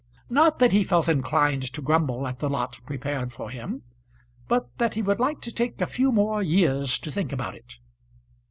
Not 0.31 0.57
that 0.57 0.71
he 0.71 0.83
felt 0.83 1.07
inclined 1.07 1.61
to 1.73 1.79
grumble 1.79 2.25
at 2.25 2.39
the 2.39 2.49
lot 2.49 2.79
prepared 2.87 3.31
for 3.31 3.51
him, 3.51 3.83
but 4.47 4.75
that 4.79 4.95
he 4.95 5.03
would 5.03 5.19
like 5.19 5.41
to 5.41 5.51
take 5.51 5.79
a 5.79 5.85
few 5.85 6.11
more 6.11 6.41
years 6.41 6.97
to 6.97 7.11
think 7.11 7.31
about 7.31 7.53
it. 7.53 7.77